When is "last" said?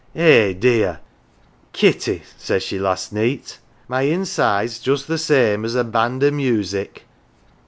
2.79-3.13